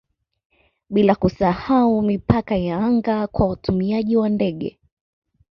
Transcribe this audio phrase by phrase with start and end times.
[0.89, 4.79] bila kusahau mipaka ya anga kwa watumiaji wa ndege